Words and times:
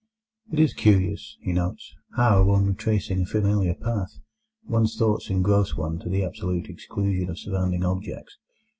"It 0.51 0.57
is 0.57 0.73
curious," 0.73 1.37
he 1.41 1.53
notes, 1.53 1.93
"how, 2.15 2.49
on 2.49 2.65
retracing 2.65 3.21
a 3.21 3.25
familiar 3.27 3.75
path, 3.75 4.17
one's 4.67 4.97
thoughts 4.97 5.29
engross 5.29 5.75
one 5.75 5.99
to 5.99 6.09
the 6.09 6.25
absolute 6.25 6.69
exclusion 6.71 7.29
of 7.29 7.37
surrounding 7.37 7.85
objects. 7.85 8.35